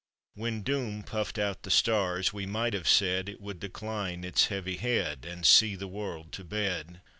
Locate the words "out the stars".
1.37-2.33